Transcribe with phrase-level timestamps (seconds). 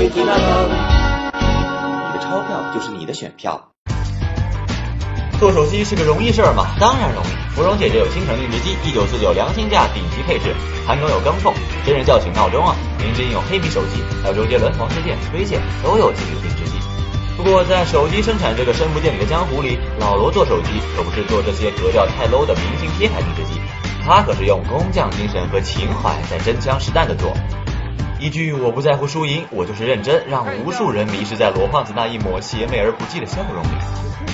[0.00, 0.14] 你的
[2.20, 3.72] 钞票就是你的选票。
[5.40, 6.66] 做手机是个容易事儿吗？
[6.78, 7.28] 当然容易。
[7.56, 10.54] 芙蓉姐姐有倾城定制机，一九四九良心价，顶级配置，
[10.86, 11.52] 还拥有钢缝、
[11.84, 12.76] 真人叫醒闹钟啊。
[13.02, 16.78] 明知有黑米手机，还有周杰伦、王世健、崔健都有自己的定制机。
[17.36, 23.60] 不过在手机生产这个深不见底的江湖里，老罗做手机可不是做这些格调太 low 的明星贴牌定制机，
[24.06, 27.34] 他可是用工匠精神和情怀在真枪实弹的做。
[28.20, 33.68] 一句我不在乎输赢，我就是认真，让无数人迷失在罗胖子那一抹邪魅而不羁的笑容里。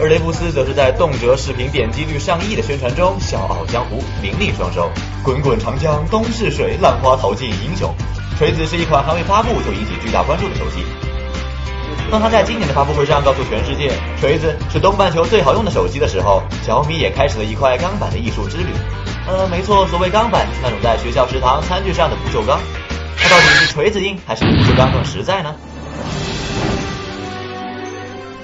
[0.00, 4.90] 而雷布斯则是在动辄视频点击率上亿的宣传中笑傲江湖，名利双收。
[5.22, 7.94] 滚滚长江东逝水，浪花淘尽英雄。
[8.38, 10.82] 锤子是一款还未发布就引起巨大关注的手机。
[12.10, 18.72] 当他在今年的发布会上告诉全世界，锤子是东半球最好用的手机的时候，小米也开始了一块钢板的艺术之旅。
[19.28, 22.58] 呃，没错，所谓钢板就是那种在学校食堂餐具上的不锈钢。
[23.16, 25.54] 它到底是锤子硬还是不锈钢更实在呢？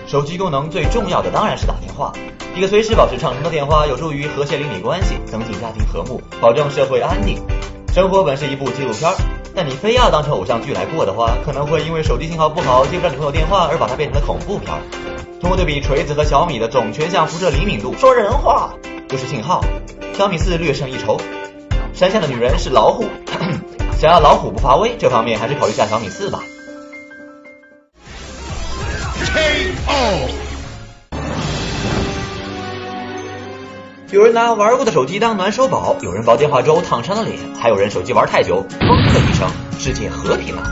[0.06, 2.12] 手机功能最重要的当然是打电话，
[2.54, 7.42] 一个随时保持畅通的电话有助于和谐邻里关系，增进家庭和睦，保证社会安定。
[7.94, 9.10] 生活本是一部纪录片，
[9.54, 14.70] 但你非要当成偶像剧来过的话，可能会因为手机信号不好接不上女朋友电话而把它变成了恐怖片。
[15.40, 18.74] 通过对比锤子和小米的总全向辐射灵敏度，说人话
[19.08, 19.64] 就是信号，
[20.12, 21.18] 小米四略胜一筹。
[21.94, 23.06] 山下的女人是老虎。
[24.02, 26.40] 想要老虎不发威，这方面还是考虑下小米四吧。
[29.32, 30.28] K.O.
[34.10, 40.64] 有人拿玩过的手机当暖手宝，有人煲电话粥烫伤了脸，还有人手机玩太久，砰的一声，世界和平了。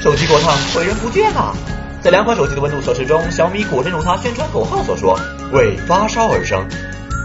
[0.00, 1.54] 手机过烫，毁人不倦啊！
[2.02, 5.16] 在两款手机的温度测试中，小米果真如它宣传口号所说，
[5.52, 6.68] 为发烧而生。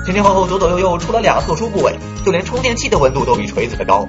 [0.06, 4.08] 前前后后左左右右出了俩特殊部位，就连充电器的温度都比锤子的高。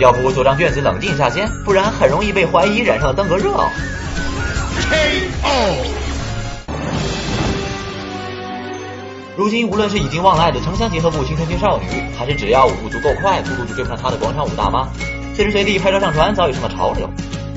[0.00, 3.52] 要不做张卷子冷静一下先，不然很容易被怀疑染上了登革热。
[4.90, 5.76] K.O.
[9.36, 11.84] 如今无论是已经忘了爱的城乡结合部青春期少女，
[12.18, 14.88] 还是只要舞步足够快，速度就追不上她的广场舞大妈，
[15.34, 17.06] 随时随地拍照上传早已成了潮流。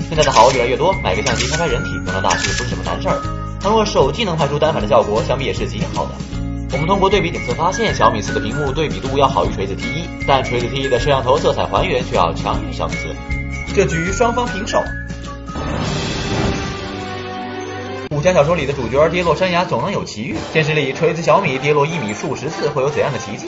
[0.09, 3.21] 现在的好越来越多，买个相机拍拍人体，容量大师不是什么难事儿。
[3.61, 6.11] 倘若手机能拍出单反的效果，想必也是极好的。
[6.73, 13.15] 我们通过对比检测发现，小米四的屏幕对比度要好于锤子 T 一，但锤子 T 一的摄像头色彩还原却要强于小米四，
[13.75, 14.81] 这局双方平手。
[18.09, 23.47] 武侠小说里的主角跌落山崖总能有奇遇，现实里锤子小米跌落一米数十次会有怎样的奇迹？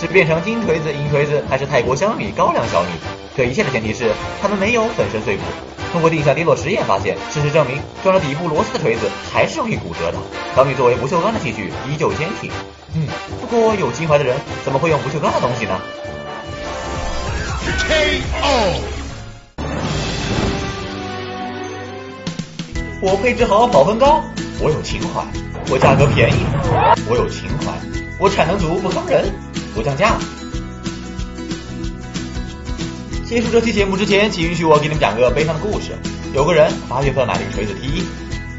[0.00, 2.88] 是变成金锤子银锤子，还是泰国香米高粱小米？
[3.36, 5.42] 这一切的前提是他们没有粉身碎骨。
[5.92, 10.18] 通过地下跌落实验发现，事实证明装了底部螺丝的锤子还是容易骨折的。
[10.56, 12.50] 小米作为不锈钢的器具依旧坚挺。
[12.94, 13.06] 嗯，
[13.40, 15.78] 不过有情怀的人怎么会用不锈钢的东西呢
[17.88, 18.82] ？K.O.
[23.02, 24.22] 我配置好，跑分高，
[24.60, 25.22] 我有情怀；
[25.70, 26.36] 我价格便宜，
[27.08, 27.72] 我有情怀；
[28.18, 29.30] 我产能足，不坑人，
[29.74, 30.16] 不降价。
[33.32, 35.92] 结束这期节目之前，请允许我给你们讲个悲伤的故事。
[36.34, 38.04] 有个人八月份买了一个锤子 T 一，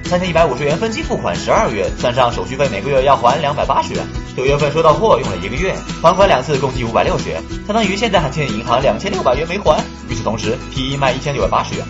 [0.10, 4.04] 三千一百五十元分期付款，十二月算上手续费，每个月要还两百八十元。
[4.36, 9.80] 九月份收到货，用了一个月，还款两次，共计五百六十元，相当于现在还欠银行两千六百元没还。
[10.10, 11.86] 与此同时，T 一卖一千九百八十元。